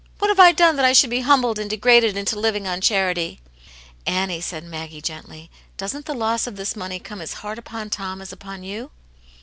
What 0.17 0.29
have 0.29 0.39
I 0.39 0.51
done 0.51 0.77
that 0.77 0.83
I 0.85 0.93
should 0.93 1.11
be 1.11 1.19
humbled 1.21 1.59
and 1.59 1.69
degraded 1.69 2.17
into 2.17 2.39
living 2.39 2.67
on 2.67 2.81
charity?" 2.81 3.39
"Annie," 4.07 4.41
said 4.41 4.63
Maggie, 4.63 4.99
gently, 4.99 5.51
"doesn't 5.77 6.07
the 6.07 6.15
loss 6.15 6.47
of 6.47 6.55
this 6.55 6.75
money 6.75 6.99
come 6.99 7.21
as 7.21 7.33
hard 7.45 7.59
upon 7.59 7.91
Tom 7.91 8.19
as 8.19 8.31
upon 8.33 8.63
you 8.63 8.89